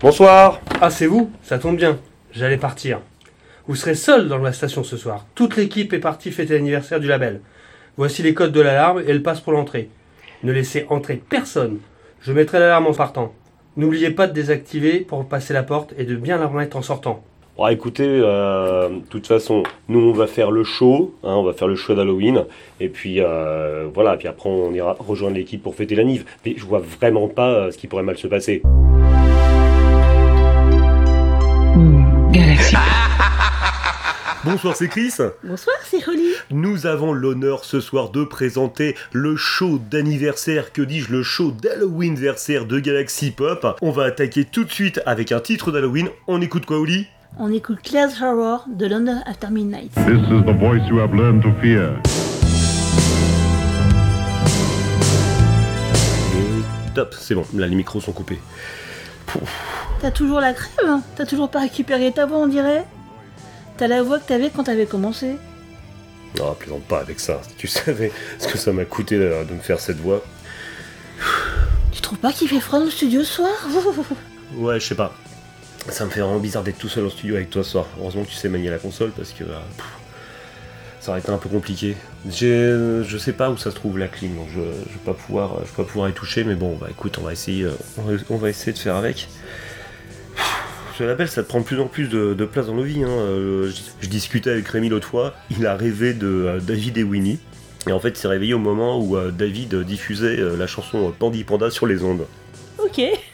[0.00, 1.28] Bonsoir Ah, c'est vous?
[1.42, 1.98] Ça tombe bien.
[2.30, 3.00] J'allais partir.
[3.66, 5.26] Vous serez seul dans la station ce soir.
[5.34, 7.40] Toute l'équipe est partie fêter l'anniversaire du label.
[7.96, 9.90] Voici les codes de l'alarme et elle passe pour l'entrée.
[10.44, 11.78] Ne laissez entrer personne.
[12.20, 13.34] Je mettrai l'alarme en partant.
[13.76, 17.24] N'oubliez pas de désactiver pour passer la porte et de bien la remettre en sortant.
[17.56, 21.54] Bon, écoutez, euh, de toute façon, nous on va faire le show, hein, on va
[21.54, 22.44] faire le show d'Halloween,
[22.78, 26.24] et puis euh, voilà, puis après on ira rejoindre l'équipe pour fêter la Nive.
[26.46, 28.62] Mais je vois vraiment pas euh, ce qui pourrait mal se passer.
[34.50, 35.12] Bonsoir, c'est Chris.
[35.44, 36.30] Bonsoir, c'est Holly.
[36.50, 42.14] Nous avons l'honneur ce soir de présenter le show d'anniversaire, que dis-je, le show d'Halloween
[42.14, 43.76] versaire de Galaxy Pop.
[43.82, 46.08] On va attaquer tout de suite avec un titre d'Halloween.
[46.28, 47.06] On écoute quoi, Oli
[47.38, 49.92] On écoute Claire's Horror de London After Midnight.
[50.06, 51.92] This is the voice you have learned to fear.
[56.34, 58.38] Et top, c'est bon, là les micros sont coupés.
[60.00, 61.02] T'as toujours la crème hein?
[61.16, 62.86] T'as toujours pas récupéré ta voix, on dirait?
[63.78, 65.36] T'as la voix que t'avais quand t'avais commencé
[66.38, 67.40] Non, plaisante pas avec ça.
[67.56, 70.22] Tu savais ce que ça m'a coûté euh, de me faire cette voix.
[71.92, 73.54] Tu trouves pas qu'il fait froid dans le studio ce soir
[74.56, 75.14] Ouais, je sais pas.
[75.88, 77.86] Ça me fait vraiment bizarre d'être tout seul au studio avec toi ce soir.
[78.00, 79.44] Heureusement que tu sais manier la console parce que.
[79.44, 79.86] euh, pff,
[81.00, 81.96] ça aurait été un peu compliqué.
[82.28, 82.66] J'ai,
[83.06, 85.60] je sais pas où ça se trouve la clim, donc je, je vais pas pouvoir,
[85.60, 88.02] je vais pas pouvoir y toucher, mais bon, bah écoute, on va essayer, euh, on
[88.02, 89.28] va, on va essayer de faire avec.
[90.98, 93.04] Ce label, ça te prend de plus en plus de, de place dans nos vies.
[93.04, 93.08] hein.
[93.08, 97.04] Euh, je, je discutais avec Rémi l'autre fois, il a rêvé de euh, David et
[97.04, 97.38] Winnie,
[97.86, 101.14] et en fait, il s'est réveillé au moment où euh, David diffusait euh, la chanson
[101.16, 102.26] Pandy Panda sur les ondes.
[102.78, 103.00] Ok.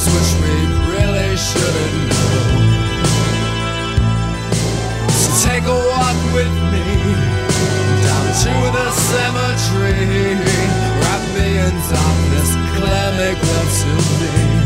[0.00, 0.54] reasons which we
[0.92, 2.48] really shouldn't know.
[5.10, 6.86] So take a walk with me
[8.04, 10.34] down to the cemetery.
[11.00, 14.59] Wrap me in darkness, Claire, make love to me.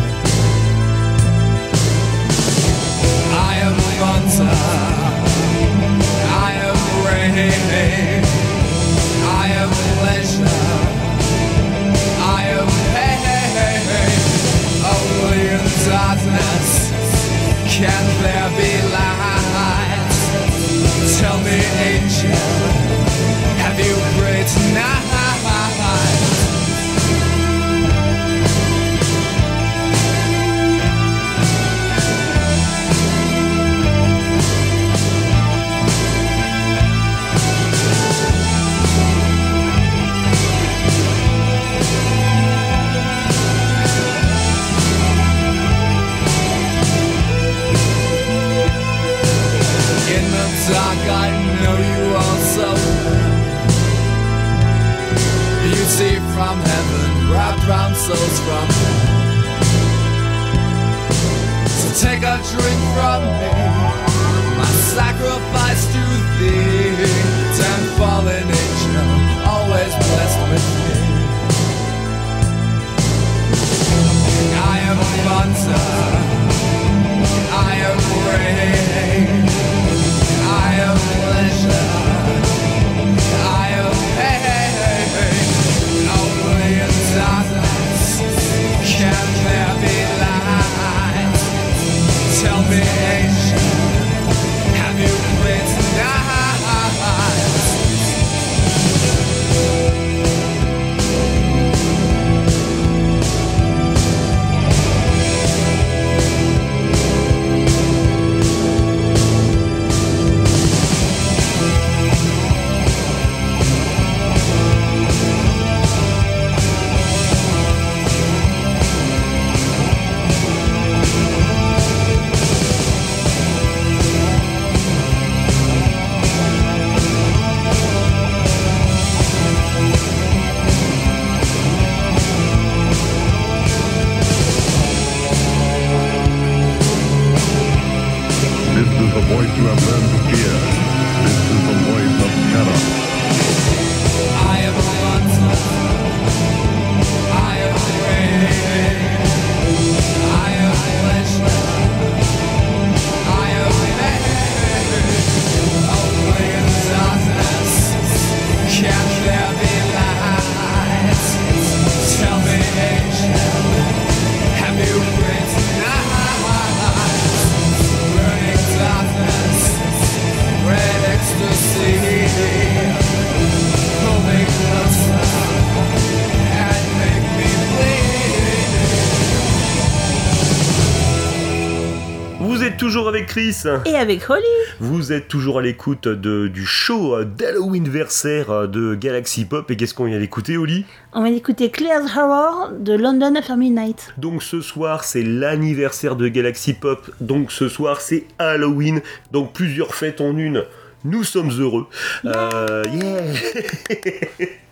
[183.04, 183.64] Toujours avec Chris.
[183.84, 184.42] Et avec Holly.
[184.80, 189.70] Vous êtes toujours à l'écoute du show euh, d'Halloween versaire euh, de Galaxy Pop.
[189.70, 194.14] Et qu'est-ce qu'on vient d'écouter, Oli On va écouter Claire's Horror de London After Midnight.
[194.16, 197.10] Donc ce soir, c'est l'anniversaire de Galaxy Pop.
[197.20, 199.02] Donc ce soir, c'est Halloween.
[199.32, 200.64] Donc plusieurs fêtes en une.
[201.04, 201.86] Nous sommes heureux.
[202.24, 204.46] Euh, yeah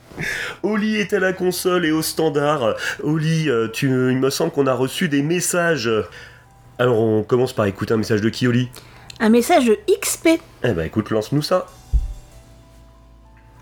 [0.63, 2.75] Oli est à la console et au standard.
[3.03, 5.91] Oli, euh, tu, il me semble qu'on a reçu des messages.
[6.79, 8.71] Alors on commence par écouter un message de qui, Oli
[9.21, 10.29] Un message de XP.
[10.65, 11.67] Eh ben écoute, lance-nous ça.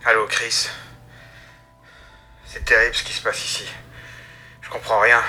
[0.04, 0.68] Allô, Chris.
[2.46, 3.64] C'est terrible ce qui se passe ici.
[4.62, 5.20] Je comprends rien.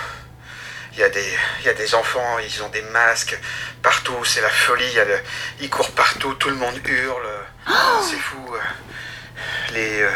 [0.94, 1.26] Il y, a des,
[1.62, 3.40] il y a des enfants, ils ont des masques
[3.82, 4.84] partout, c'est la folie.
[4.90, 5.20] il y a le-
[5.62, 7.28] ils courent partout, tout le monde hurle.
[8.04, 8.38] C'est fou.
[9.74, 10.12] Les, euh,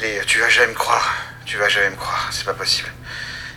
[0.00, 1.14] les, tu vas jamais me croire.
[1.46, 2.28] Tu vas jamais me croire.
[2.32, 2.88] C'est pas possible.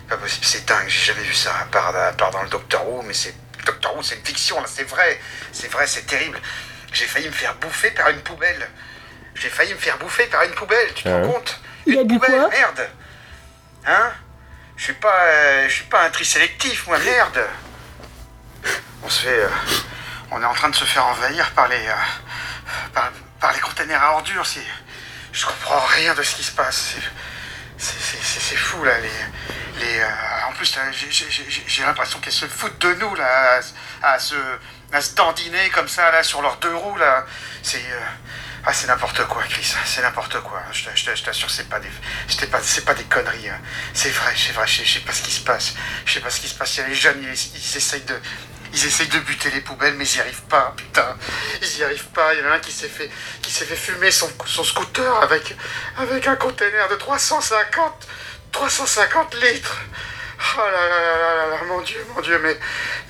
[0.08, 0.44] Pas possible.
[0.44, 0.88] C'est dingue.
[0.88, 1.50] J'ai jamais vu ça.
[1.60, 3.34] À part, à part dans le Doctor Who, mais c'est
[3.64, 4.60] Doctor Who, c'est une fiction.
[4.60, 5.20] Là, c'est vrai.
[5.52, 5.86] C'est vrai.
[5.86, 6.38] C'est terrible.
[6.92, 8.68] J'ai failli me faire bouffer par une poubelle.
[9.34, 10.92] J'ai failli me faire bouffer par une poubelle.
[10.94, 11.60] Tu te rends compte?
[11.86, 12.48] Il a Une poubelle, quoi?
[12.50, 12.88] Merde.
[13.86, 14.12] Hein?
[14.76, 16.98] Je suis pas, euh, je suis pas un tri sélectif, moi.
[16.98, 17.44] Merde.
[19.02, 19.48] On se fait, euh,
[20.30, 21.92] on est en train de se faire envahir par les, euh,
[22.94, 23.10] par,
[23.40, 24.46] par les containers à ordures.
[24.46, 24.62] C'est,
[25.32, 26.94] je comprends rien de ce qui se passe.
[26.94, 27.00] C'est-
[27.76, 28.96] C'est, c'est, c'est- c'est fou là.
[28.98, 29.10] Les,
[29.82, 30.76] euh, en plus,
[31.66, 33.60] j'ai, l'impression qu'elles se foutent de nous là,
[34.02, 34.34] à, se,
[34.92, 37.26] à se dandiner comme ça là sur leurs deux roues là.
[37.62, 38.00] C'est, euh,
[38.66, 39.74] ah, n'importe quoi, Chris.
[39.84, 40.62] C'est n'importe quoi.
[40.72, 41.90] Je, je je t'assure, c'est pas des,
[42.46, 43.50] pas, pas des conneries.
[43.50, 43.60] hein.
[43.92, 44.66] C'est vrai, c'est vrai.
[44.66, 45.74] Je sais, pas ce qui se passe.
[46.06, 46.76] Je sais pas ce qui se passe.
[46.76, 48.18] Il y a les jeunes, ils, ils essayent de,
[48.72, 50.72] ils essayent de buter les poubelles, mais ils y arrivent pas.
[50.76, 51.16] Putain,
[51.60, 52.34] ils y arrivent pas.
[52.34, 53.08] Il y en a un qui s'est fait,
[53.42, 55.54] fait fumer son, son scooter avec,
[55.98, 58.08] avec un container de 350,
[58.54, 59.76] 350 litres.
[60.56, 62.56] Oh là là là là là là, mon Dieu, mon Dieu, mais,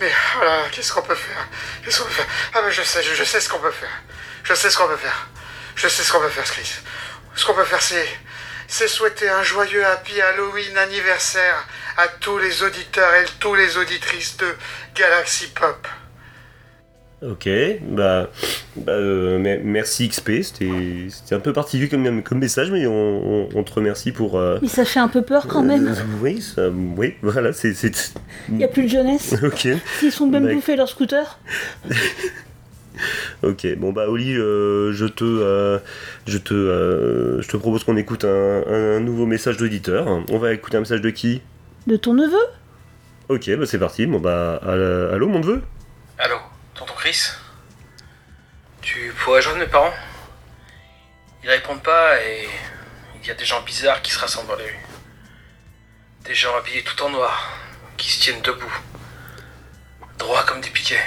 [0.01, 1.47] mais, oh là là, qu'est-ce qu'on peut faire?
[1.85, 2.27] Qu'est-ce qu'on peut faire?
[2.55, 4.03] Ah mais je sais, je, sais ce qu'on peut faire.
[4.43, 5.29] Je sais ce qu'on peut faire.
[5.77, 6.77] Je sais ce qu'on peut faire, Chris.
[7.35, 8.09] Ce qu'on peut faire, c'est,
[8.69, 11.67] c'est souhaiter un joyeux Happy Halloween anniversaire
[11.99, 14.57] à tous les auditeurs et tous les auditrices de
[14.95, 15.87] Galaxy Pop.
[17.31, 17.49] Ok,
[17.91, 18.29] bah,
[18.77, 23.49] bah, euh, me- merci XP, c'était un peu particulier comme, comme message, mais on, on-
[23.55, 24.37] on te remercie pour...
[24.39, 25.89] euh, Mais ça fait un peu peur quand même.
[25.89, 27.73] euh, oui, ça- oui, voilà, c'est...
[28.51, 29.35] Il n'y a plus de jeunesse.
[29.43, 29.69] Ok,
[30.01, 31.39] S'ils sont même bouffés leur scooter.
[33.43, 35.79] ok, bon bah Oli, euh, je te,
[36.27, 40.23] je te, je te propose qu'on écoute un, un nouveau message d'auditeur.
[40.31, 41.41] On va écouter un message de qui?
[41.87, 42.37] De ton neveu?
[43.31, 45.63] Ok, bah c'est parti, bon bah, allô mon neveu?
[48.81, 49.93] Tu pourrais joindre mes parents?
[51.43, 52.49] Ils répondent pas et
[53.17, 54.87] il y a des gens bizarres qui se rassemblent dans les rues.
[56.21, 57.53] Des gens habillés tout en noir,
[57.99, 58.73] qui se tiennent debout,
[60.17, 61.05] droits comme des piquets,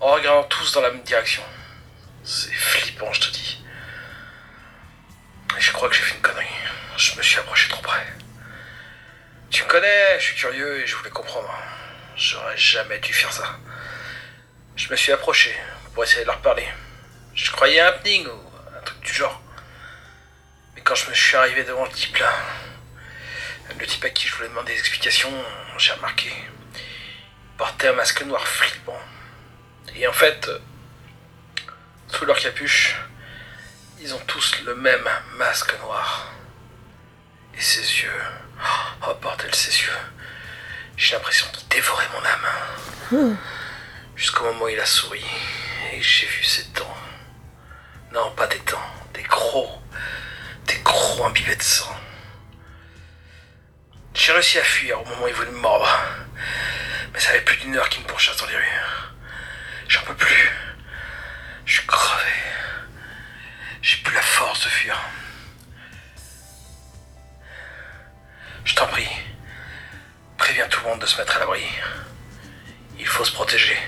[0.00, 1.42] en regardant tous dans la même direction.
[2.24, 3.62] C'est flippant, je te dis.
[5.58, 6.46] Je crois que j'ai fait une connerie.
[6.96, 8.06] Je me suis approché trop près.
[9.50, 11.52] Tu me connais, je suis curieux et je voulais comprendre.
[12.16, 13.58] J'aurais jamais dû faire ça.
[14.80, 15.54] Je me suis approché
[15.92, 16.66] pour essayer de leur parler.
[17.34, 19.38] Je croyais à un happening ou un truc du genre.
[20.74, 22.32] Mais quand je me suis arrivé devant le type là,
[23.78, 25.30] le type à qui je voulais demander des explications,
[25.76, 26.32] j'ai remarqué.
[26.74, 28.98] Il portait un masque noir flippant.
[29.96, 30.48] Et en fait,
[32.08, 32.96] sous leur capuche,
[34.00, 36.32] ils ont tous le même masque noir.
[37.54, 38.22] Et ses yeux.
[39.06, 39.98] Oh bordel, ses yeux.
[40.96, 43.36] J'ai l'impression qu'il dévorait mon âme.
[44.20, 45.24] Jusqu'au moment où il a souri
[45.94, 46.96] et j'ai vu ses dents.
[48.12, 49.80] Non, pas des dents, des gros,
[50.66, 51.96] des gros imbibés de sang.
[54.12, 55.88] J'ai réussi à fuir au moment où il voulait me mordre.
[57.14, 58.80] Mais ça fait plus d'une heure qu'il me pourchasse dans les rues.
[59.88, 60.50] J'en peux plus.
[61.64, 62.30] Je suis crevé.
[63.80, 65.00] J'ai plus la force de fuir.
[68.66, 69.08] Je t'en prie.
[70.36, 71.64] Préviens tout le monde de se mettre à l'abri.
[72.98, 73.78] Il faut se protéger.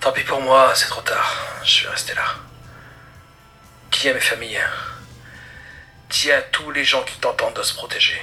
[0.00, 1.34] Tant pis pour moi, c'est trop tard.
[1.64, 2.34] Je vais rester là.
[3.90, 4.60] Dis à mes familles.
[6.10, 8.20] Dis à tous les gens qui t'entendent de se protéger.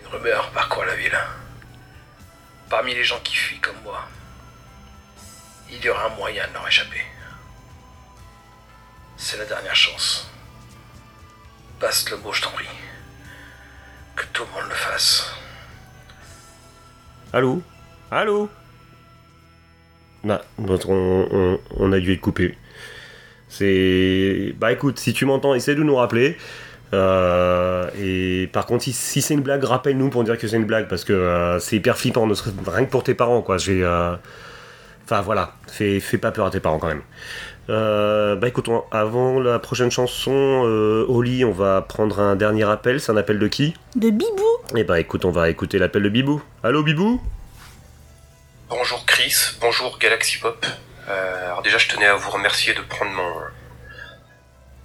[0.00, 1.18] Une rumeur parcourt la ville.
[2.70, 4.06] Parmi les gens qui fuient comme moi,
[5.70, 7.04] il y aura un moyen de leur échapper.
[9.16, 10.30] C'est la dernière chance.
[11.80, 12.68] Passe le mot, je t'en prie.
[14.16, 15.32] Que tout le monde le fasse.
[17.32, 17.62] Allô?
[18.10, 18.50] Allô?
[20.24, 22.54] Bah, on, on- on a dû être coupé.
[23.48, 24.54] C'est.
[24.58, 26.36] Bah écoute, si tu m'entends, essaie de nous rappeler.
[26.94, 30.64] Euh, et par contre, si, si c'est une blague, rappelle-nous pour dire que c'est une
[30.64, 33.58] blague, parce que euh, c'est hyper flippant, ne serait- rien que pour tes parents, quoi.
[33.58, 34.14] J'ai, euh,
[35.04, 37.00] Enfin voilà, fais, fais pas peur à tes parents quand même.
[37.70, 40.30] Euh, bah écoute, on- avant la prochaine chanson,
[41.08, 43.00] Oli, on va prendre un dernier appel.
[43.00, 43.72] C'est un appel de qui?
[43.96, 44.42] De Bibou
[44.76, 46.42] Eh bah écoute, on va écouter l'appel de Bibou.
[46.62, 47.22] Allô Bibou?
[48.68, 50.66] Bonjour Chris, bonjour Galaxy Pop.
[51.08, 53.34] Euh, alors déjà, je tenais à vous remercier de prendre mon,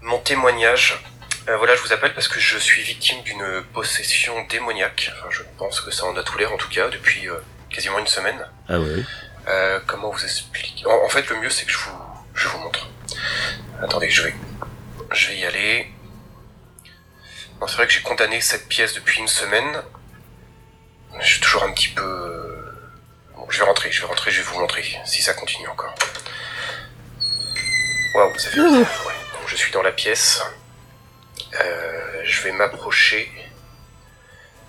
[0.02, 1.04] mon témoignage.
[1.50, 5.12] Euh, voilà, je vous appelle parce que je suis victime d'une possession démoniaque.
[5.18, 7.36] Enfin, je pense que ça en a tout l'air en tout cas depuis euh,
[7.70, 8.48] quasiment une semaine.
[8.70, 8.76] Ah.
[9.50, 10.86] Euh, comment vous expliquer?
[10.86, 12.02] En, en fait, le mieux c'est que je vous,
[12.36, 12.88] je vous montre.
[13.82, 14.34] Attendez, je vais,
[15.12, 15.92] je vais y aller.
[17.68, 19.84] C'est vrai que j'ai condamné cette pièce depuis une semaine.
[21.20, 22.43] Je suis toujours un petit peu.
[23.44, 25.94] Bon, je vais rentrer, je vais rentrer, je vais vous montrer si ça continue encore.
[28.16, 29.06] Waouh, ça fait bizarre.
[29.06, 29.14] Ouais.
[29.48, 30.42] Je suis dans la pièce.
[31.60, 33.30] Euh, je vais m'approcher.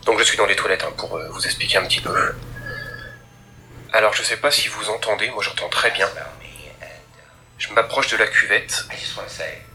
[0.07, 2.35] Donc je suis dans les toilettes hein, pour euh, vous expliquer un petit peu.
[3.93, 6.09] Alors je sais pas si vous entendez, moi j'entends très bien.
[7.57, 8.85] Je m'approche de la cuvette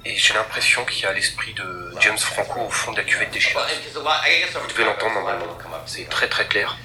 [0.04, 3.32] et j'ai l'impression qu'il y a l'esprit de James Franco au fond de la cuvette
[3.32, 3.62] des chiens.
[3.94, 5.58] Vous devez l'entendre normalement.
[5.86, 6.78] C'est très très clair.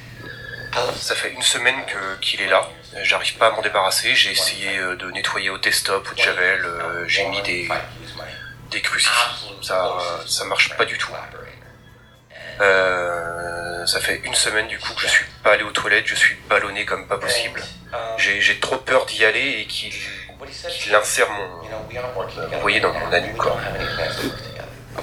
[0.97, 1.77] Ça fait une semaine
[2.21, 2.69] qu'il est là.
[3.03, 4.15] J'arrive pas à m'en débarrasser.
[4.15, 6.65] J'ai essayé euh, de nettoyer au desktop ou de javel.
[6.65, 7.69] euh, J'ai mis des,
[8.71, 9.47] des crucifix.
[9.63, 9.93] Ça,
[10.27, 11.13] ça marche pas du tout.
[12.61, 16.07] Euh, ça fait une semaine du coup que je suis pas allé aux toilettes.
[16.07, 17.63] Je suis ballonné comme pas possible.
[18.19, 19.93] J'ai trop peur d'y aller et qu'il
[20.69, 21.47] qu'il insère mon,
[22.53, 23.57] vous voyez, dans mon anus quoi.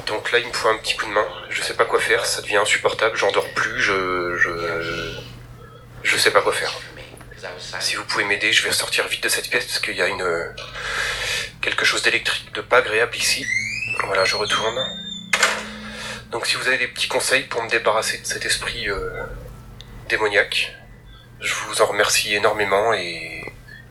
[0.05, 1.25] Donc là, il me faut un petit coup de main.
[1.49, 2.25] Je sais pas quoi faire.
[2.25, 3.15] Ça devient insupportable.
[3.17, 3.81] J'en dors plus.
[3.81, 4.49] Je, je,
[6.11, 6.73] je sais pas quoi faire.
[7.79, 10.07] Si vous pouvez m'aider, je vais sortir vite de cette pièce parce qu'il y a
[10.07, 10.53] une
[11.61, 13.45] quelque chose d'électrique de pas agréable ici.
[14.03, 14.77] Voilà, je retourne.
[16.31, 19.23] Donc si vous avez des petits conseils pour me débarrasser de cet esprit euh,
[20.09, 20.73] démoniaque,
[21.39, 23.41] je vous en remercie énormément et,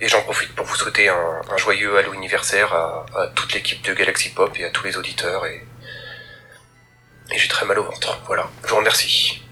[0.03, 3.95] j'en profite pour vous souhaiter un, un joyeux Halo anniversaire à, à toute l'équipe de
[3.95, 5.62] Galaxy Pop et à tous les auditeurs et,
[7.33, 8.21] et j'ai très mal au ventre.
[8.27, 9.43] Voilà, je vous remercie.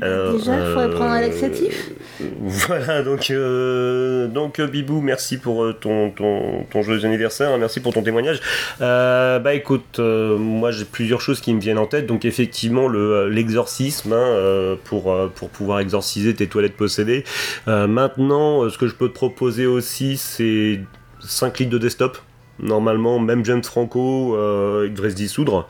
[0.00, 1.90] Alors, Déjà, il faudrait euh, prendre un laxatif.
[2.40, 7.80] Voilà, donc, euh, donc euh, Bibou, merci pour ton, ton, ton joyeux anniversaire, hein, merci
[7.80, 8.40] pour ton témoignage.
[8.78, 14.12] Bah écoute, moi j'ai plusieurs choses qui me viennent en tête, donc effectivement le, l'exorcisme
[14.12, 17.24] hein, euh, pour, pour pouvoir exorciser tes toilettes possédées.
[17.66, 20.80] Maintenant, ce que je peux te proposer aussi, c'est
[21.20, 22.18] 5 litres de desktop.
[22.60, 25.68] Normalement, même James Franco, euh, il devrait se dissoudre.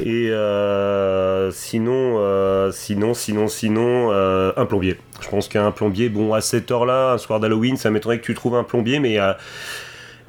[0.00, 4.96] Et euh, sinon, euh, sinon, sinon, sinon, euh, un plombier.
[5.20, 8.34] Je pense qu'un plombier, bon, à cette heure-là, un soir d'Halloween, ça m'étonnerait que tu
[8.34, 9.18] trouves un plombier, mais,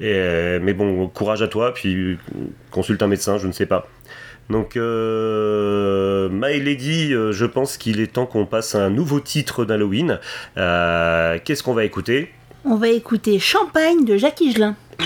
[0.00, 2.18] mais bon, courage à toi, puis
[2.70, 3.88] consulte un médecin, je ne sais pas.
[4.50, 9.64] Donc, euh, My Lady, je pense qu'il est temps qu'on passe à un nouveau titre
[9.64, 10.20] d'Halloween.
[10.54, 12.30] Qu'est-ce qu'on va écouter?
[12.64, 14.76] On va écouter Champagne de Jacques Higelin.
[15.00, 15.04] La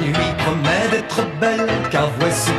[0.00, 2.50] nuit promet d'être belle, car voici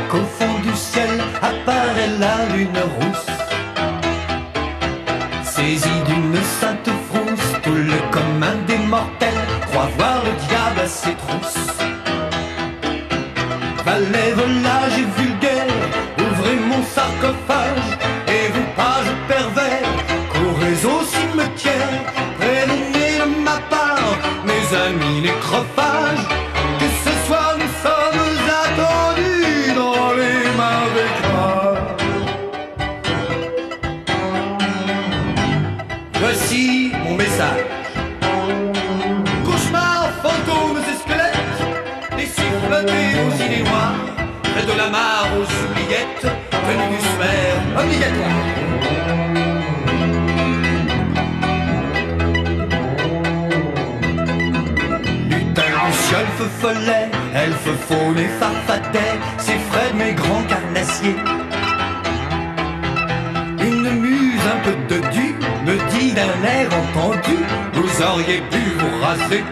[66.16, 67.36] d'un air entendu,
[67.74, 69.44] vous auriez pu vous raser.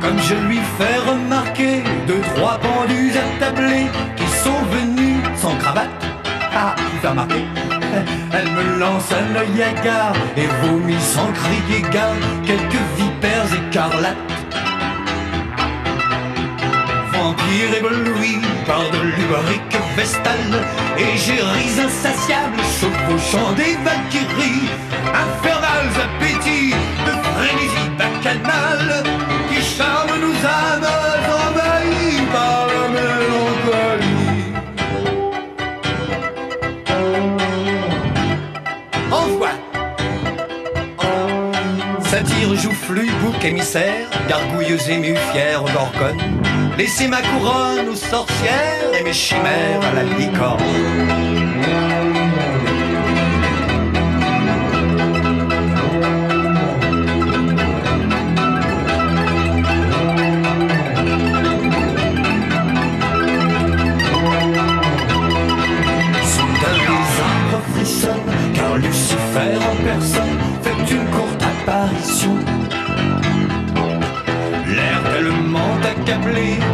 [0.00, 5.90] Comme je lui fais remarquer deux, trois pendus attablés qui sont venus sans cravate.
[6.54, 7.44] Ah, il fait remarquer.
[8.32, 14.31] Elle me lance un œil hagard et vomit sans crier gare quelques vipères écarlates.
[17.42, 20.64] Vampire ébloui par de lubrique vestale,
[20.96, 24.68] égéries insatiables chevauchant des valkyries,
[25.08, 26.74] infernales appétits
[27.06, 29.02] de frénésie bacchanale,
[29.48, 31.01] qui charment nos âmes
[43.42, 46.20] joufflu, bouc émissaire, gargouilleuse émue, fière gorgone.
[46.78, 51.31] Laissez ma couronne aux sorcières et mes chimères à la licorne.
[76.22, 76.71] bleed.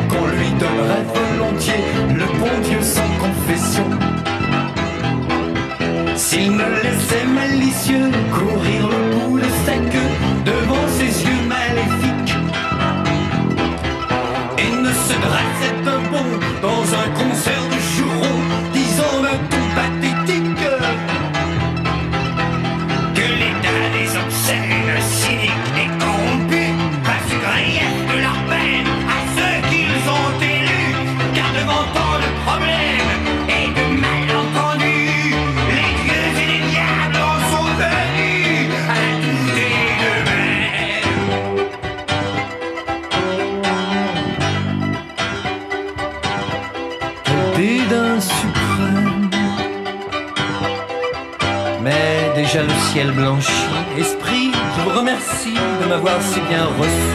[55.99, 57.08] M'avoir si bien reçu.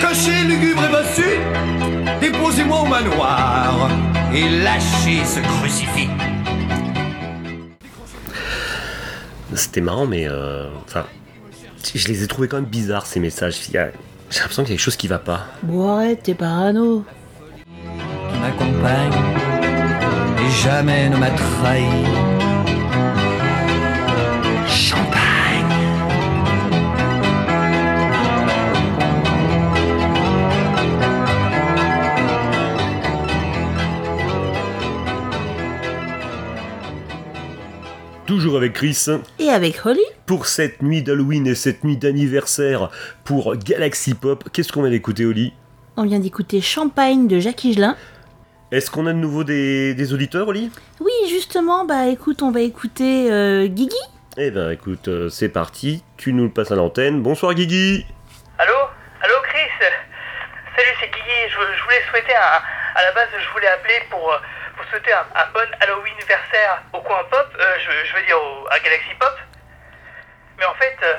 [0.00, 3.88] Cachez lugubre et bossu, déposez-moi au manoir
[4.32, 6.08] et lâchez ce crucifix.
[9.54, 11.04] C'était marrant, mais euh, enfin,
[11.94, 13.56] je les ai trouvés quand même bizarres ces messages.
[13.68, 13.90] Il y a-
[14.30, 15.46] J'ai l'impression qu'il y a quelque chose qui va pas.
[15.64, 17.04] Bon, arrête, t'es parano.
[18.32, 19.12] qui m'accompagne
[20.38, 21.82] et jamais ne m'a trahi.
[38.60, 39.06] Avec Chris
[39.38, 42.90] Et avec Holly pour cette nuit d'Halloween et cette nuit d'anniversaire
[43.24, 44.50] pour Galaxy Pop.
[44.52, 45.54] Qu'est-ce qu'on vient d'écouter, Oli
[45.96, 47.96] On vient d'écouter Champagne de Jacques Higelin.
[48.70, 50.70] Est-ce qu'on a de nouveau des, des auditeurs, Oli
[51.00, 53.96] Oui, justement, bah écoute, on va écouter euh, Guigui.
[54.36, 56.04] Eh ben, écoute, euh, c'est parti.
[56.18, 57.22] Tu nous le passes à l'antenne.
[57.22, 58.04] Bonsoir, Guigui.
[58.58, 58.74] Allô?
[59.22, 59.70] Allô Chris?
[60.76, 61.48] Salut, c'est Guigui.
[61.48, 62.60] Je, je voulais souhaiter un...
[62.94, 64.36] À la base, je voulais appeler pour, euh,
[64.90, 67.56] souhaiter un, bon Halloween anniversaire au coin pop.
[67.58, 69.38] euh, je, veux dire au- à Galaxy Pop.
[70.58, 71.14] Mais en fait, euh,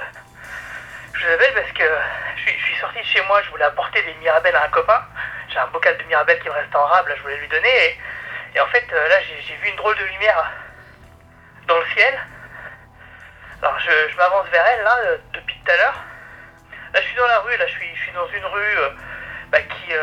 [1.13, 1.84] je vous appelle parce que
[2.36, 3.41] je suis, sorti de chez moi.
[3.43, 5.03] Je voulais apporter des Mirabelles à un copain.
[5.49, 7.07] J'ai un bocal de Mirabelles qui me reste en rab.
[7.07, 7.97] Là, je voulais lui donner.
[8.55, 10.51] Et, en fait, euh, là, j'ai vu une drôle de lumière
[11.67, 12.19] dans le ciel.
[13.62, 16.03] Alors, je, je m'avance vers elle, là, euh, depuis tout à l'heure.
[16.93, 18.77] Là, je suis dans la rue, là, je suis, je suis dans une rue
[19.49, 19.93] bah, qui,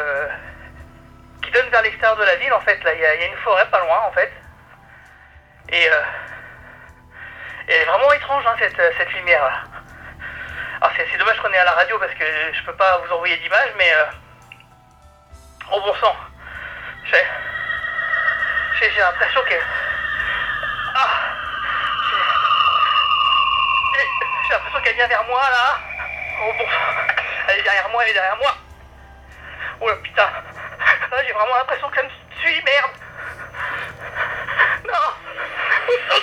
[1.42, 2.83] qui donne vers l'extérieur de la ville, en fait.
[2.85, 4.33] Là, il y, a- une forêt pas loin, en fait.
[5.70, 6.03] Et, euh,
[7.68, 9.62] et elle est vraiment étrange, hein, cette, euh, cette lumière, là.
[10.81, 13.12] Alors, c'est c'est dommage qu'on est à la radio parce que je peux pas vous
[13.12, 13.92] envoyer d'image, mais.
[13.94, 14.05] Euh,
[15.70, 16.16] bon sang
[17.05, 17.24] J'ai.
[18.81, 19.55] J'ai l'impression que.
[20.94, 21.09] Ah
[24.46, 25.79] J'ai l'impression qu'elle vient vers moi là.
[26.42, 26.64] Oh bon,
[27.48, 28.55] elle est derrière moi, elle est derrière moi.
[29.81, 30.29] Oh là putain,
[31.11, 32.92] là j'ai vraiment l'impression qu'elle me suit, merde.
[34.87, 36.18] Non.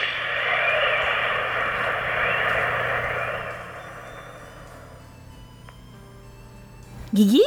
[7.14, 7.42] Guigui?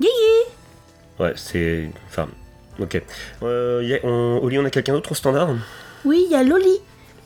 [0.00, 0.12] Guigui?
[1.18, 1.88] Ouais, c'est.
[2.08, 2.28] Enfin,
[2.80, 3.02] ok.
[3.42, 4.40] Euh, y a- on...
[4.42, 5.50] Oli, on a quelqu'un d'autre au standard?
[6.04, 6.80] Oui, il y a Loli.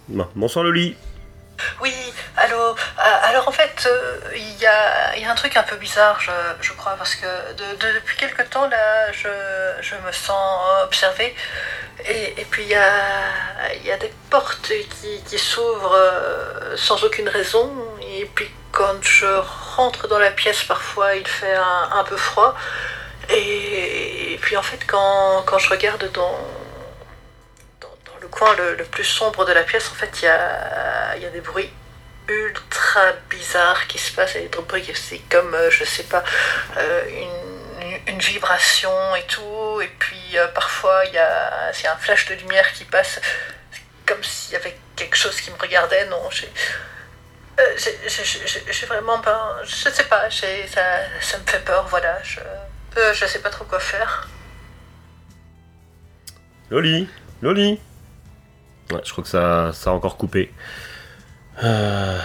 [0.08, 0.96] Bon, Bonsoir, Loli.
[3.28, 6.30] Alors en fait, euh, il y, a, y a un truc un peu bizarre, je,
[6.60, 9.28] je crois, parce que de- de- depuis quelque temps, là, je,
[9.80, 11.34] je me sens observée.
[12.04, 17.02] Et, et puis il y a, y a des portes qui, qui s'ouvrent euh, sans
[17.02, 17.72] aucune raison.
[18.00, 19.26] Et puis quand je
[19.76, 22.54] rentre dans la pièce, parfois il fait un, peu froid.
[23.28, 26.38] Et, puis en fait, quand, quand je regarde dans,
[28.22, 31.26] le coin le, le plus sombre de la pièce, en fait, il y a, y
[31.26, 31.72] a des bruits
[32.28, 32.85] ultra
[33.30, 36.24] bizarres qui se a des bruits, c'est comme, euh, je sais pas,
[36.76, 37.02] euh,
[38.06, 39.80] une, vibration et tout.
[39.82, 43.20] Et puis euh, parfois, il y a, c'est un flash de lumière qui passe,
[44.06, 46.06] comme s'il y avait quelque chose qui me regardait.
[46.06, 46.50] Non, j'ai,
[48.86, 49.56] vraiment pas.
[49.64, 50.46] Je sais pas, ça,
[51.20, 52.18] ça me fait peur, voilà.
[52.22, 52.40] Je,
[53.12, 54.28] je sais pas trop quoi faire.
[56.70, 57.08] Loli,
[57.42, 57.78] Loli.
[58.90, 60.52] Ouais, je crois que ça, ça a encore coupé.
[61.62, 62.18] Euh,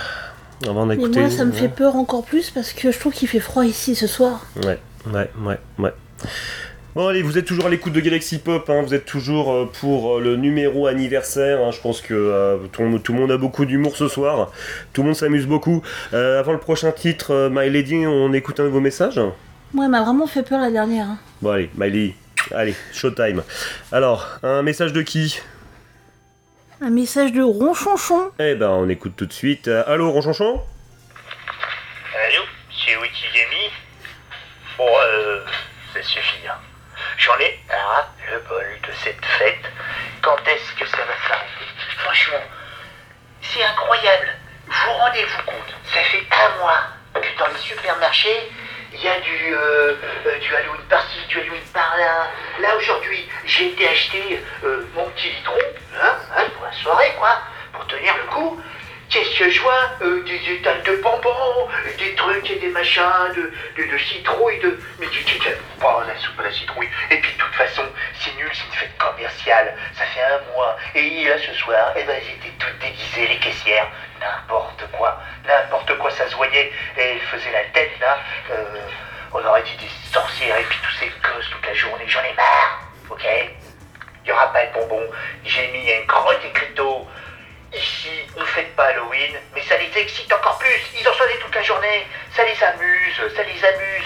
[0.85, 1.19] Mais d'écouter.
[1.21, 1.57] moi, ça me ouais.
[1.57, 4.45] fait peur encore plus parce que je trouve qu'il fait froid ici ce soir.
[4.65, 4.79] Ouais,
[5.13, 5.91] ouais, ouais, ouais.
[6.93, 9.69] Bon allez, vous êtes toujours à l'écoute de Galaxy Pop, hein, vous êtes toujours euh,
[9.79, 13.19] pour euh, le numéro anniversaire, hein, je pense que euh, tout, le monde- tout le
[13.19, 14.51] monde a beaucoup d'humour ce soir,
[14.91, 15.81] tout le monde s'amuse beaucoup.
[16.11, 19.21] Avant le prochain titre, My Lady, on écoute un de vos messages?
[19.73, 21.05] Elle m'a vraiment fait peur la dernière.
[21.05, 21.17] hein.
[21.41, 22.13] Bon allez, Miley,
[22.53, 23.41] allez, showtime.
[23.93, 25.39] Alors, un message de qui?
[26.83, 28.31] Un message de ronchonchon.
[28.39, 29.67] Eh ben on écoute tout de suite.
[29.67, 30.63] Euh, allô, Ronchonchon?
[32.15, 33.69] Allô, c'est Wikigami?
[34.77, 35.45] Bon, euh,
[35.93, 36.47] ça suffit.
[36.47, 36.55] hein.
[37.17, 39.61] J'en ai ras le bol de cette fête.
[40.23, 41.65] Quand est-ce que ça va s'arrêter?
[41.99, 42.41] Franchement,
[43.41, 44.29] c'est incroyable.
[44.67, 45.75] Vous rendez-vous compte?
[45.93, 46.81] Ça fait un mois
[47.13, 48.49] que dans les supermarchés,
[48.93, 52.27] il y a du, euh, euh, du Halloween par-ci, du Halloween par-là.
[52.59, 55.59] Là, aujourd'hui, j'ai été acheter euh, mon petit litron,
[56.01, 57.37] hein, hein, pour la soirée, quoi,
[57.73, 58.61] pour tenir le coup.
[59.11, 63.03] Qu'est-ce que je vois Euh, Des étals de bonbons, des trucs et des machins,
[63.35, 64.79] de, de, de citrouilles, de...
[64.99, 65.37] Mais tu tu-
[65.81, 66.87] pas la soupe à la citrouille.
[67.09, 67.83] Et puis de toute façon,
[68.19, 69.75] c'est nul, c'est une fête commerciale.
[69.95, 70.77] Ça fait un mois.
[70.95, 73.87] Et là, ce soir, eh ben, elles étaient toutes déguisées, les caissières.
[74.21, 75.21] N'importe quoi.
[75.45, 76.71] N'importe quoi, ça se voyait.
[76.97, 78.17] Et elles faisaient la tête, là.
[78.51, 78.63] Euh,
[79.33, 82.05] on aurait dit des sorcières et puis tous ces gosses toute la journée.
[82.07, 83.25] J'en ai marre, ok?
[84.23, 85.09] Il n'y aura pas de bonbons.
[85.43, 87.07] J'ai mis un gros écriteau.
[87.73, 90.81] Ici, on fête pas Halloween, mais ça les excite encore plus.
[90.99, 92.07] Ils en sonnaient toute la journée.
[92.35, 94.05] Ça les amuse, ça les amuse.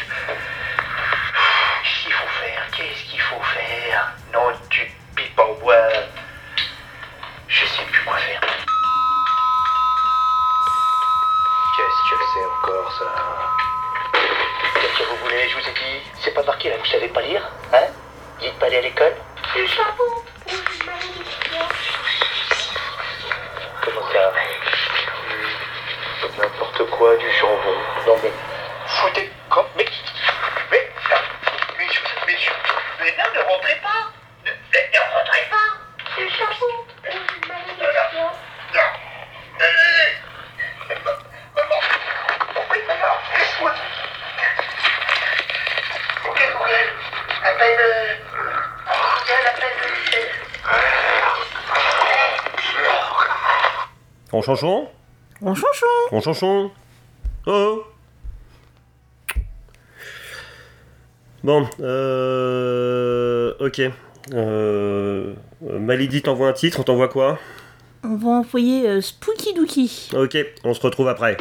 [1.83, 2.67] Qu'est-ce qu'il faut faire?
[2.75, 4.13] Qu'est-ce qu'il faut faire?
[4.33, 5.89] Non, tu pipes en bois.
[7.47, 8.41] Je sais plus quoi faire.
[11.75, 13.05] Qu'est-ce que c'est encore ça?
[14.81, 15.49] Qu'est-ce que vous voulez?
[15.49, 17.41] Je vous ai dit, c'est pas marqué là, vous savez pas lire
[17.73, 17.87] Hein?
[18.41, 19.15] N'êtes pas allé à l'école?
[19.53, 20.84] Comment
[26.37, 27.77] N'importe quoi, du jambon.
[28.07, 28.31] Non mais.
[28.87, 29.29] Foutez.
[29.49, 29.65] Mais.
[29.75, 29.85] Mais.
[54.35, 54.87] Euh, Ronchonchon
[55.41, 55.85] Ronchonchon.
[56.11, 56.71] Ronchonchon
[57.47, 57.83] Oh oh
[61.43, 63.53] Bon, euh...
[63.59, 63.81] Ok.
[64.33, 65.33] Euh...
[65.61, 67.37] Malidi t'envoie un titre, on t'envoie quoi?
[68.03, 70.09] On va envoyer euh, Spooky Dookie.
[70.15, 71.37] Ok, on se retrouve après.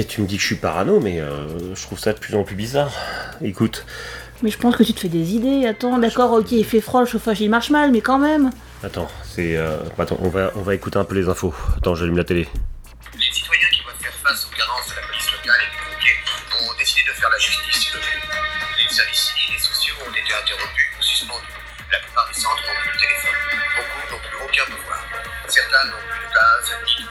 [0.00, 2.34] Ok, tu me dis que je suis parano, mais euh, je trouve ça de plus
[2.34, 2.92] en plus bizarre.
[3.42, 3.84] Écoute,
[4.42, 5.66] Mais je pense que tu te fais des idées.
[5.66, 8.50] Attends, d'accord, ok, il fait froid, le chauffage il marche mal, mais quand même.
[8.82, 9.56] attends, c'est...
[9.56, 11.54] euh, Attends, on va, on va écouter un peu les infos.
[11.76, 12.48] Attends, j'allume la télé.
[13.18, 16.18] Les citoyens qui doivent faire face aux carences de la police locale et pompiers
[16.70, 17.92] ont décidé de faire la justice.
[18.78, 21.54] Les services civils et sociaux ont été interrompus ou suspendus.
[21.90, 23.38] La plupart des centres n'ont plus de téléphone.
[23.78, 25.00] Beaucoup n'ont plus aucun pouvoir.
[25.48, 27.10] Certains n'ont plus de gaz ni d'eau.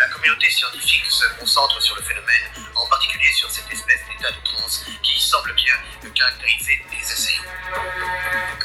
[0.00, 4.42] La communauté scientifique se concentre sur le phénomène, en particulier sur cette espèce d'état de
[4.44, 5.74] transe qui semble bien
[6.14, 7.42] caractériser les assaillants.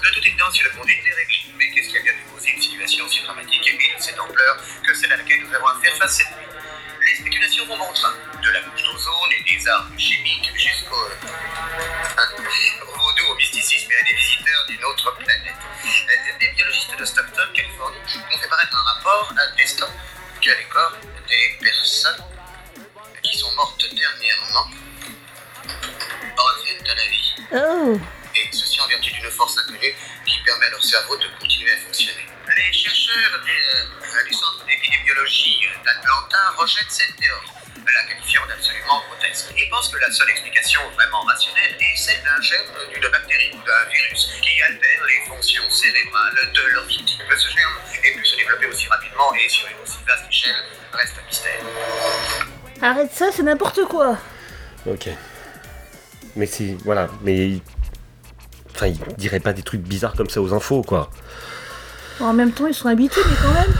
[0.01, 3.09] De toute évidence, le monde est réglé, mais qu'est-ce qui a bien pu une situation
[3.09, 6.19] si dramatique et de cette ampleur que celle à laquelle nous avons à faire face
[6.19, 6.45] cette nuit
[7.05, 8.13] les spéculations vont bon train.
[8.41, 10.95] De la couche d'ozone et des armes chimiques jusqu'au...
[10.95, 15.53] au vaudou, au mysticisme et à des visiteurs d'une autre planète.
[15.53, 19.89] Euh, Des biologistes de Stockton, Californie, ont fait paraître un rapport attestant
[20.53, 22.23] corps des personnes
[23.23, 24.69] qui sont mortes dernièrement
[26.37, 27.35] reviennent à la vie.
[27.51, 27.99] Oh
[28.35, 31.77] Et ceci en vertu d'une force inconnue qui permet à leur cerveau de continuer à
[31.77, 32.27] fonctionner.
[32.55, 37.49] Les chercheurs des, euh, du centre d'épidémiologie d'Atlanta rejettent cette théorie,
[37.83, 42.41] la qualifiant d'absolument grotesque, et pensent que la seule explication vraiment rationnelle est celle d'un
[42.41, 47.21] germe d'une bactérie ou d'un virus qui altère les fonctions cérébrales de leur victime.
[47.29, 50.55] Que ce germe ait pu se développer aussi rapidement et sur une aussi vaste échelle
[50.93, 51.61] reste un mystère.
[52.81, 54.17] Arrête ça, c'est n'importe quoi
[54.85, 55.09] Ok.
[56.35, 56.77] Mais c'est.
[56.83, 57.59] Voilà, mais.
[58.73, 61.09] Enfin, il dirait pas des trucs bizarres comme ça aux infos, quoi.
[62.19, 63.73] En même temps, ils sont habitués, mais quand même.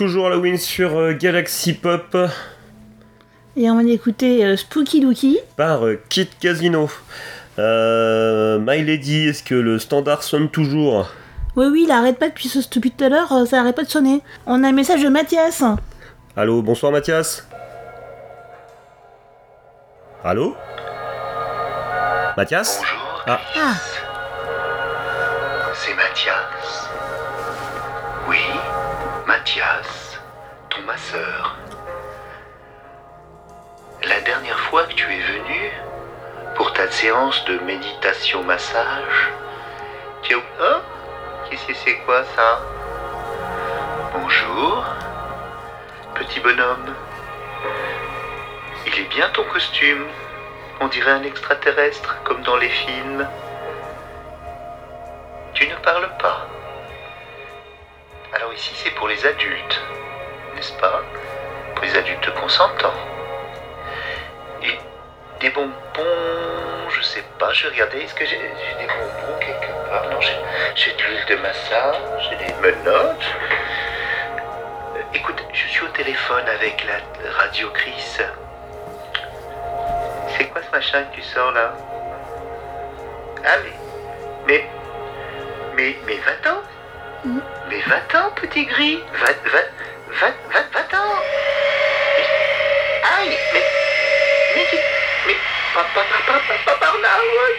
[0.00, 2.16] Toujours Halloween sur euh, Galaxy Pop
[3.54, 5.38] Et on va écouter euh, Spooky Dookie.
[5.58, 6.88] par euh, Kit Casino.
[7.58, 11.10] Euh, My Lady, est-ce que le standard sonne toujours?
[11.54, 13.90] Oui, oui, il arrête pas depuis, ce, depuis tout à l'heure, ça arrête pas de
[13.90, 14.22] sonner.
[14.46, 15.62] On a un message de Mathias.
[16.34, 17.46] Allô, bonsoir Mathias
[20.24, 20.56] Allô?
[22.38, 22.80] Mathias?
[23.26, 23.74] Ah, Ah,
[29.30, 30.18] Mathias,
[30.70, 31.56] ton masseur.
[34.02, 35.70] La dernière fois que tu es venu
[36.56, 39.30] pour ta séance de méditation massage,
[40.22, 40.38] tu as...
[40.60, 40.80] Oh
[41.48, 42.60] Qu'est-ce que c'est quoi ça
[44.14, 44.84] Bonjour,
[46.16, 46.92] petit bonhomme.
[48.84, 50.08] Il est bien ton costume.
[50.80, 53.28] On dirait un extraterrestre, comme dans les films.
[55.54, 56.48] Tu ne parles pas.
[58.54, 59.80] Ici, c'est pour les adultes,
[60.54, 61.02] n'est-ce pas?
[61.74, 62.92] Pour les adultes consentants.
[64.62, 64.78] Et
[65.40, 65.72] des bonbons,
[66.90, 70.04] je sais pas, je vais regarder, est-ce que j'ai des bonbons quelque part?
[70.10, 71.96] Non, j'ai de l'huile de massage,
[72.28, 73.34] j'ai des menottes.
[74.96, 78.18] Euh, Écoute, je suis au téléphone avec la radio Chris.
[80.36, 81.72] C'est quoi ce machin que tu sors là?
[83.44, 83.72] Ah mais...
[84.46, 84.64] Mais...
[85.76, 85.96] Mais...
[86.04, 86.60] Mais va-t'en
[87.70, 88.98] Mais va-t'en, petit gris.
[89.12, 89.26] Va...
[89.26, 89.60] Va...
[90.18, 90.26] Va...
[90.26, 90.60] Va...
[90.72, 91.08] Va-t'en.
[93.04, 93.62] Aïe Mais...
[94.56, 94.66] Mais...
[95.28, 95.36] Mais...
[95.72, 96.04] Pas, pas,
[96.66, 97.54] pas par là, ouais.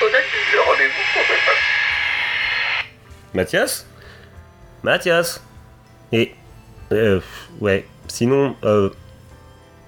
[0.00, 1.04] On a plus de rendez-vous.
[3.34, 3.86] Mathias?
[4.84, 5.42] Mathias?
[6.12, 6.36] Et.
[6.92, 7.20] Euh,
[7.60, 8.90] ouais, sinon, euh,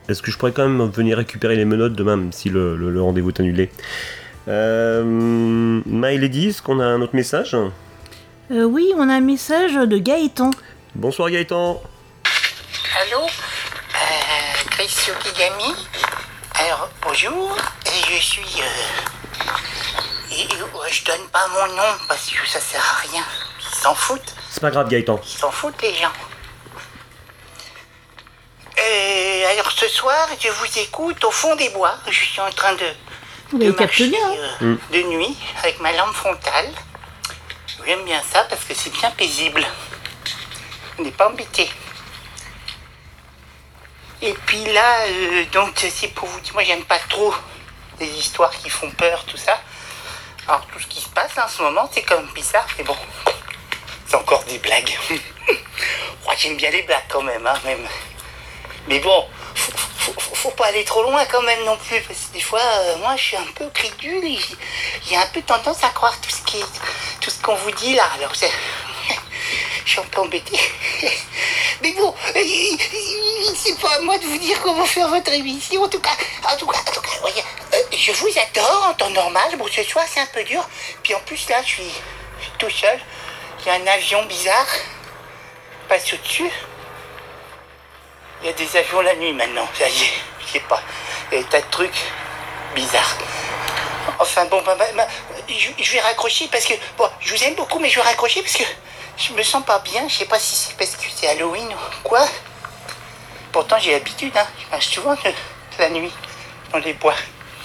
[0.08, 3.28] est-ce que je pourrais quand même venir récupérer les menottes demain, même si le rendez-vous
[3.28, 3.70] est annulé?
[4.48, 7.57] Euh, My Lady, est-ce qu'on a un autre message
[8.50, 10.50] euh, oui, on a un message de Gaëtan.
[10.94, 11.81] Bonsoir Gaëtan
[13.00, 15.74] Allô euh, Chris Yokigami
[16.57, 18.42] Alors, bonjour, et je suis...
[18.61, 23.22] Euh, et, et, ouais, je donne pas mon nom parce que ça sert à rien.
[23.61, 25.18] Ils s'en foutent, C'est pas grave Gaëtan.
[25.24, 26.12] ils s'en foutent les gens.
[28.78, 31.94] Euh, alors ce soir, je vous écoute au fond des bois.
[32.11, 32.85] Je suis en train de,
[33.59, 34.31] de marcher bien.
[34.62, 34.79] euh, Mm.
[34.93, 36.71] de nuit avec ma lampe frontale.
[37.87, 39.65] J'aime bien ça parce que c'est bien paisible.
[40.99, 41.69] On n'est pas embêté.
[44.21, 47.35] Et puis là, euh, donc c'est pour vous dire, moi j'aime pas trop
[47.99, 49.61] les histoires qui font peur, tout ça.
[50.47, 52.97] Alors tout ce qui se passe en ce moment, c'est quand même bizarre, mais bon,
[54.07, 54.97] c'est encore des blagues.
[56.25, 57.85] Moi j'aime bien les blagues quand même, hein, même.
[58.87, 62.41] Mais bon, faut, faut, pas aller trop loin quand même non plus, parce que des
[62.41, 64.38] fois, euh, moi je suis un peu crédule et
[65.09, 66.65] j'ai- un peu tendance à croire tout ce qui
[67.21, 68.05] tout ce qu'on vous dit là.
[68.17, 68.33] Alors
[69.85, 70.59] je suis un peu embêté.
[71.83, 75.83] Mais bon, c'est pas à moi de vous dire comment faire votre émission.
[75.83, 76.17] En tout cas,
[76.51, 77.09] en tout cas, en tout cas,
[77.75, 79.57] euh, je vous adore en temps normal.
[79.59, 80.67] Bon, ce soir c'est un peu dur.
[81.03, 81.93] Puis en plus là, je suis,
[82.38, 82.99] je suis tout seul.
[83.61, 84.67] Il y a un avion bizarre
[85.88, 86.51] passe au-dessus.
[88.42, 90.12] Il y a des avions la nuit maintenant, ça y est,
[90.44, 90.83] je sais pas.
[91.31, 92.00] Il y a des tas de trucs
[92.74, 93.16] bizarres.
[94.18, 95.07] Enfin bon, bah, bah, bah,
[95.48, 98.42] je, je vais raccrocher parce que, bon, je vous aime beaucoup, mais je vais raccrocher
[98.42, 98.64] parce que
[99.16, 100.09] je me sens pas bien.
[100.09, 102.26] Je sais pas si c'est parce que c'est Halloween ou quoi.
[103.52, 104.46] Pourtant, j'ai l'habitude, hein.
[104.59, 105.16] Je marche souvent
[105.78, 106.12] la nuit
[106.72, 107.14] dans les bois.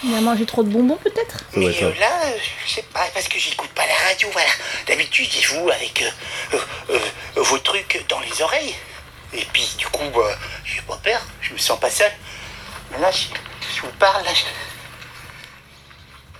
[0.03, 1.37] Il a mangé trop de bonbons peut-être?
[1.53, 2.37] Mais euh, là, euh,
[2.67, 4.49] je sais pas, parce que j'écoute pas la radio, voilà.
[4.85, 6.11] D'habitude, j'ai vous avec euh,
[6.53, 6.59] euh,
[6.91, 8.75] euh, vos trucs dans les oreilles.
[9.39, 10.33] Et puis, du coup, euh,
[10.65, 12.11] j'ai pas peur, je me sens pas seul.
[12.91, 13.27] Mais là, je,
[13.75, 14.31] je vous parle, là.
[14.33, 14.43] je-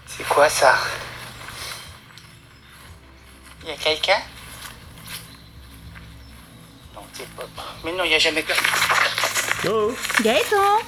[0.08, 0.74] C'est quoi ça?
[3.64, 4.18] Il y a quelqu'un?
[6.96, 7.44] Non, c'est pas.
[7.86, 8.66] Mais non, il y a jamais personne.
[9.70, 10.80] Oh Gaëtan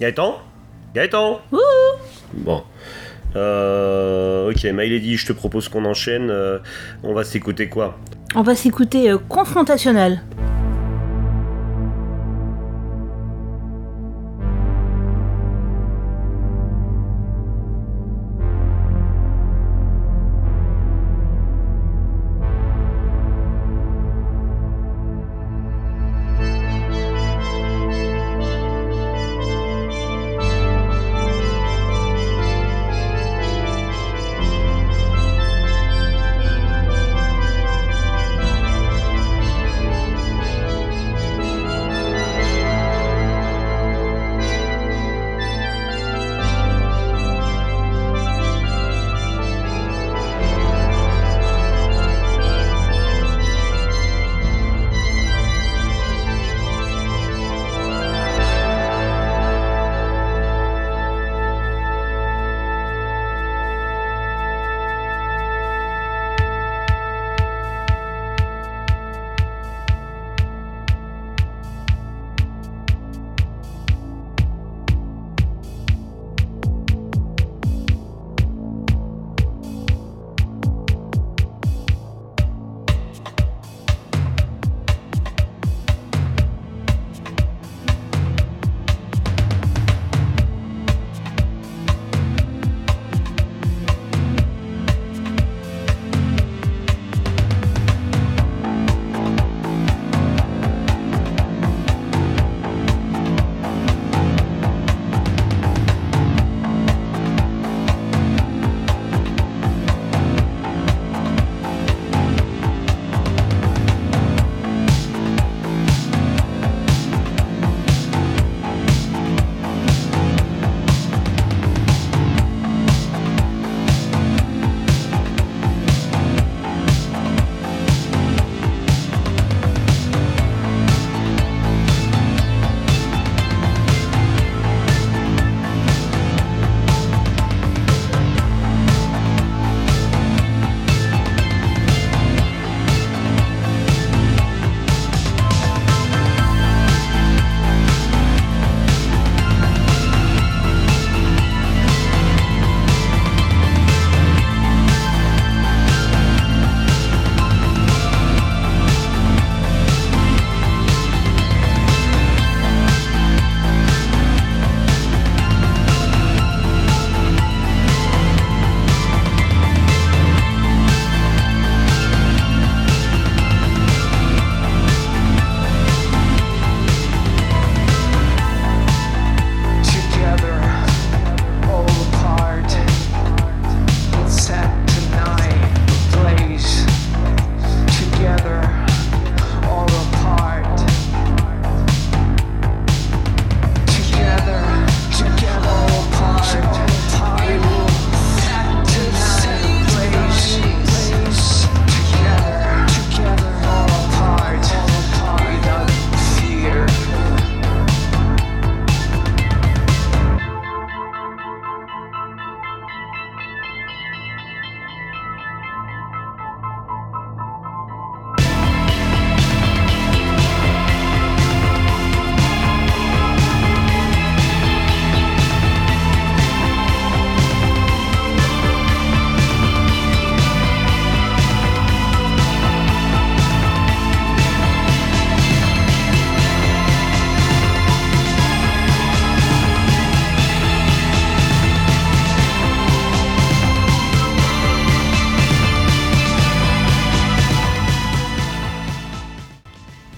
[0.00, 0.40] Gaëtan?
[0.94, 1.40] Gaëtan?
[1.52, 1.58] Ouh
[2.32, 2.64] Bon.
[3.36, 6.30] Euh, ok, Milady, je te propose qu'on enchaîne.
[6.30, 6.58] euh,
[7.02, 7.96] on va s'écouter quoi?
[8.34, 10.22] On va s'écouter euh, Confrontationnel.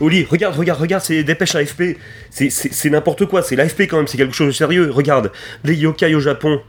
[0.01, 1.99] Oli, regarde, regarde, regarde, c'est dépêche AFP.
[2.31, 4.91] C'est- C'est c'est n'importe quoi, c'est l'AFP quand même, c'est quelque chose de sérieux.
[4.91, 5.31] Regarde,
[5.65, 6.61] des yokai au Japon,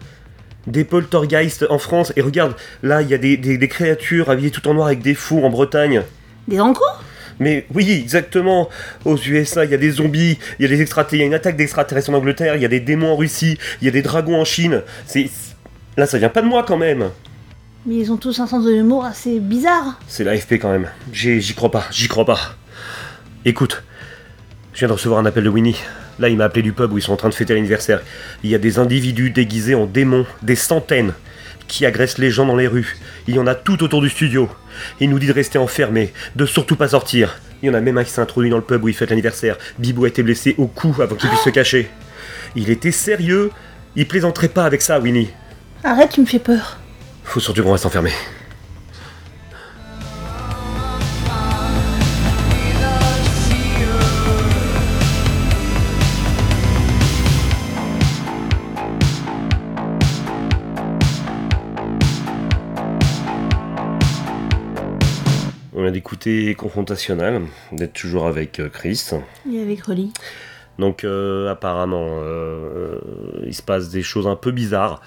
[0.67, 4.51] des poltergeists en France, et regarde, là, il y a des, des- des créatures habillées
[4.51, 6.03] tout en noir avec des fours en Bretagne.
[6.47, 6.83] Des encos
[7.39, 8.69] Mais oui, exactement.
[9.05, 11.25] Aux USA, il y a des zombies, il y a des extraterrestres, il y a
[11.25, 13.91] une attaque d'extraterrestres en Angleterre, il y a des démons en Russie, il y a
[13.91, 14.83] des dragons en Chine.
[15.07, 15.29] C'est
[15.97, 17.09] là, ça vient pas de moi quand même.
[17.87, 19.99] Mais ils ont tous un sens de l'humour assez bizarre.
[20.07, 20.87] C'est l'AFP quand même.
[21.11, 22.39] J'y crois pas, j'y crois pas.
[23.43, 23.81] Écoute,
[24.73, 25.77] je viens de recevoir un appel de Winnie.
[26.19, 28.01] Là, il m'a appelé du pub où ils sont en train de fêter l'anniversaire.
[28.43, 31.13] Il y a des individus déguisés en démons, des centaines,
[31.67, 32.97] qui agressent les gens dans les rues.
[33.27, 34.47] Il y en a tout autour du studio.
[34.99, 37.39] Il nous dit de rester enfermés, de surtout pas sortir.
[37.63, 39.09] Il y en a même un qui s'est introduit dans le pub où il fête
[39.09, 39.57] l'anniversaire.
[39.79, 41.89] Bibou a été blessé au cou avant qu'il puisse se cacher.
[42.55, 43.49] Il était sérieux.
[43.95, 45.31] Il plaisanterait pas avec ça, Winnie.
[45.83, 46.77] Arrête, tu me fais peur.
[47.23, 48.13] Faut surtout qu'on reste enfermés.
[65.91, 69.11] D'écouter Confrontationnel, d'être toujours avec euh, Chris.
[69.51, 70.11] Et avec Rolly.
[70.79, 72.97] Donc euh, apparemment, euh,
[73.45, 75.01] il se passe des choses un peu bizarres.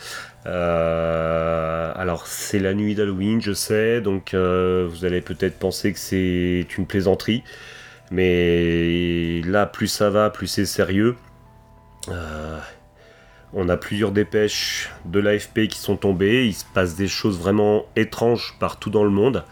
[0.46, 6.66] Euh, alors c'est la nuit d'Halloween, je sais, donc vous allez peut-être penser que c'est
[6.78, 7.42] une plaisanterie,
[8.10, 11.16] mais là plus ça va, plus c'est sérieux.
[13.56, 17.86] On a plusieurs dépêches de l'AFP qui sont tombées, il se passe des choses vraiment
[17.96, 19.44] étranges partout dans le monde,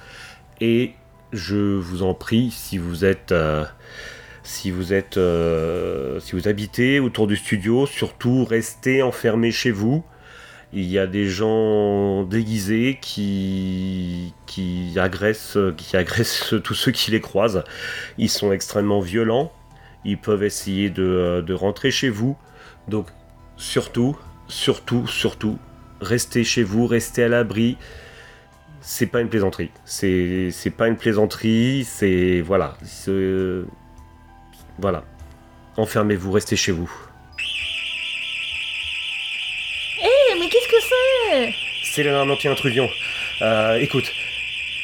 [0.61, 0.93] et
[1.33, 3.65] je vous en prie, si vous êtes euh,
[4.43, 10.05] si vous êtes euh, si vous habitez autour du studio, surtout restez enfermés chez vous.
[10.75, 14.33] Il y a des gens déguisés qui
[14.97, 17.65] agressent qui agressent tous ceux qui les croisent.
[18.19, 19.53] Ils sont extrêmement violents.
[20.05, 22.37] Ils peuvent essayer de, de rentrer chez vous.
[22.89, 23.09] Donc
[23.57, 24.17] surtout,
[24.49, 25.59] surtout, surtout,
[26.01, 27.77] restez chez vous, restez à l'abri
[28.83, 29.71] c'est pas une plaisanterie.
[29.85, 31.85] C'est c'est pas une plaisanterie.
[31.89, 32.77] C'est voilà.
[32.85, 33.63] c'est-
[34.79, 35.05] Voilà.
[35.77, 36.91] Enfermez-vous, restez chez vous.
[40.03, 40.09] Hé,
[40.39, 41.55] mais qu'est-ce que c'est?
[41.85, 42.89] C'est un anti-intrusion.
[43.43, 44.11] Euh, écoute,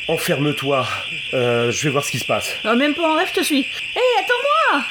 [0.09, 0.87] enferme-toi.
[1.35, 2.49] Euh, je vais voir ce qui se passe.
[2.65, 3.61] Non, même pas en rêve, je te suis.
[3.61, 4.85] Hé, attends-moi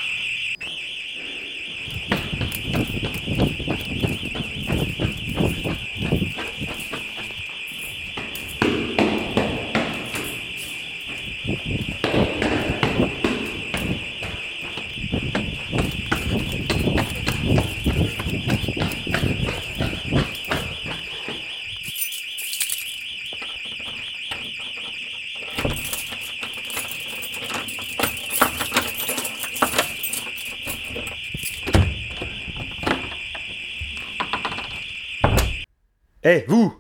[36.24, 36.76] Hé, vous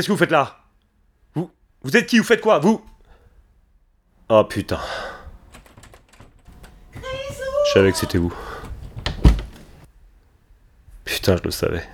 [0.00, 0.56] Qu'est-ce que vous faites là?
[1.34, 1.50] Vous
[1.82, 2.16] Vous êtes qui?
[2.16, 2.58] Vous faites quoi?
[2.58, 2.82] Vous
[4.30, 4.80] Oh putain.
[6.94, 8.32] Je savais que c'était vous.
[11.04, 11.86] Putain, je le savais.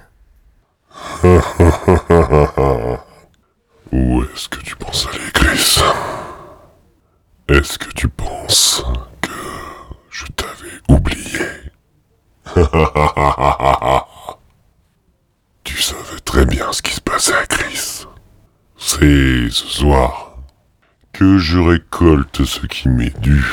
[3.91, 5.81] Où est-ce que tu penses aller, Chris?
[7.49, 8.85] Est-ce que tu penses
[9.21, 9.33] que
[10.11, 11.41] je t'avais oublié?
[15.67, 17.96] Tu savais très bien ce qui se passait à Chris.
[18.99, 20.39] C'est ce soir
[21.13, 23.45] que je récolte ce qui m'est dû.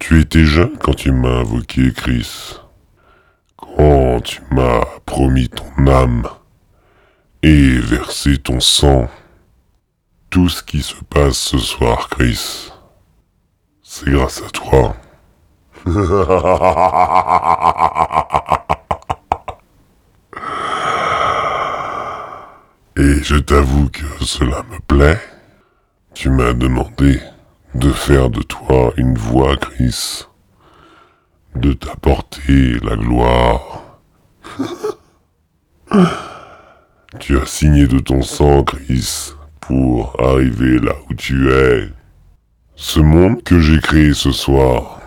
[0.00, 2.56] Tu étais jeune quand tu m'as invoqué, Chris.
[3.56, 6.26] Quand tu m'as promis ton âme
[7.44, 9.08] et versé ton sang.
[10.30, 12.72] Tout ce qui se passe ce soir, Chris,
[13.84, 14.96] c'est grâce à toi.
[22.98, 25.20] Et je t'avoue que cela me plaît.
[26.14, 27.20] Tu m'as demandé
[27.76, 30.24] de faire de toi une voix, Chris.
[31.54, 34.00] De t'apporter la gloire.
[37.20, 41.88] Tu as signé de ton sang, Chris, pour arriver là où tu es.
[42.76, 45.00] Ce monde que j'ai créé ce soir,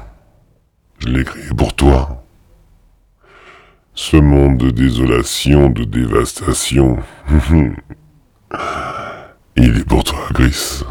[0.97, 2.20] je l'ai créé pour toi.
[4.03, 6.97] Ce monde de désolation, de dévastation,
[9.55, 10.81] il est pour toi, Chris.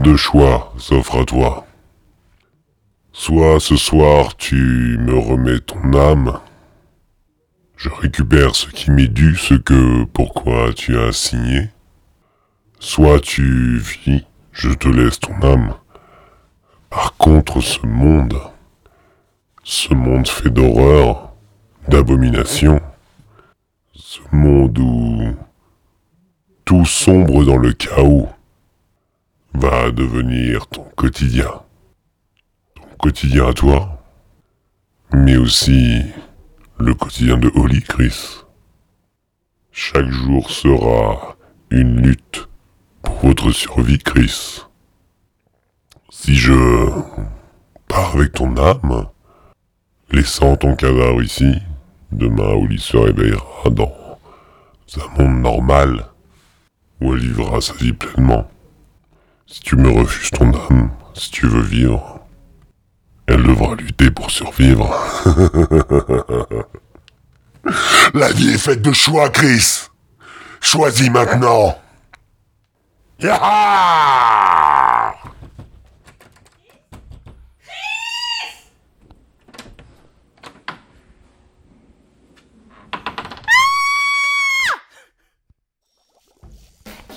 [0.00, 1.66] Deux choix s'offrent à toi.
[3.10, 6.40] Soit ce soir tu me remets ton âme,
[7.74, 11.70] je récupère ce qui m'est dû, ce que pourquoi tu as signé.
[12.80, 15.72] Soit tu vis, je te laisse ton âme.
[16.90, 18.38] Par contre, ce monde,
[19.62, 21.23] ce monde fait d'horreur,
[21.94, 22.82] d'abomination,
[23.92, 25.36] ce monde où
[26.64, 28.28] tout sombre dans le chaos,
[29.52, 31.52] va devenir ton quotidien.
[32.74, 34.02] Ton quotidien à toi,
[35.12, 36.02] mais aussi
[36.80, 38.40] le quotidien de Holly, Chris.
[39.70, 41.36] Chaque jour sera
[41.70, 42.48] une lutte
[43.02, 44.62] pour votre survie, Chris.
[46.10, 46.90] Si je
[47.86, 49.06] pars avec ton âme,
[50.10, 51.54] laissant ton cadavre ici,
[52.14, 53.92] demain Oli se réveillera dans
[54.96, 56.06] un monde normal
[57.00, 58.48] où elle vivra sa vie pleinement.
[59.46, 62.20] Si tu me refuses ton âme, si tu veux vivre,
[63.26, 64.94] elle devra lutter pour survivre.
[68.14, 69.88] La vie est faite de choix, Chris.
[70.60, 71.78] Choisis maintenant.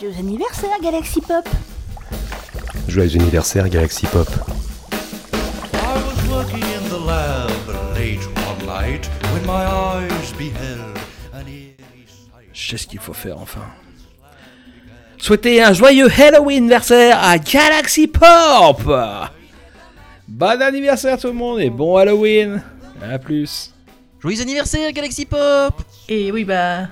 [0.07, 1.49] Joyeux anniversaire, Galaxy Pop
[2.87, 4.27] Joyeux anniversaire Galaxy Pop.
[5.73, 7.51] I was working in the lab
[7.93, 10.97] late one night when my eyes beheld
[11.33, 11.75] an eerie
[12.07, 12.49] sight.
[12.53, 13.65] Je sais ce qu'il faut faire enfin.
[15.17, 18.83] Souhaitez un joyeux Halloween anniversaire à Galaxy Pop
[20.27, 22.61] Bon anniversaire tout le monde et bon Halloween
[23.03, 23.73] À plus
[24.21, 26.87] Joyeux anniversaire Galaxy Pop Et oui, bah.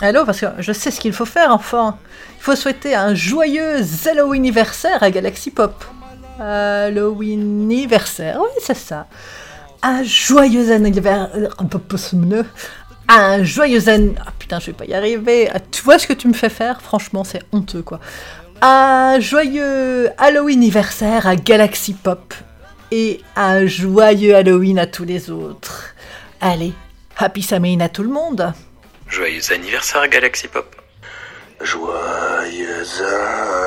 [0.00, 1.98] Allô, parce que je sais ce qu'il faut faire, enfin.
[2.46, 5.84] Faut souhaiter un joyeux Halloween anniversaire à Galaxy Pop.
[6.38, 9.08] Halloween anniversaire, oui, c'est ça.
[9.82, 11.28] Un joyeux anniversaire.
[13.08, 14.14] Un joyeux an...
[14.24, 15.48] Ah putain, je vais pas y arriver.
[15.52, 16.80] Ah, Tu vois ce que tu me fais faire?
[16.80, 17.98] Franchement, c'est honteux, quoi.
[18.62, 22.32] Un joyeux Halloween anniversaire à Galaxy Pop.
[22.92, 25.96] Et un joyeux Halloween à tous les autres.
[26.40, 26.74] Allez,
[27.16, 28.52] Happy Samhain à tout le monde.
[29.08, 30.75] Joyeux anniversaire Galaxy Pop.
[31.60, 33.02] Joyeux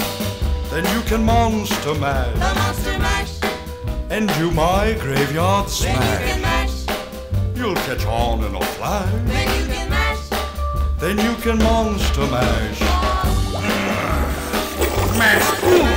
[0.69, 2.96] Then you can Monster Mash The Monster Mash.
[4.09, 6.87] And do my graveyard Then you can smash.
[6.87, 7.55] mash.
[7.55, 9.11] You'll catch on in a flash.
[9.25, 10.29] Then you can mash.
[10.99, 12.79] Then you can Monster Mash.
[15.17, 15.96] Mash.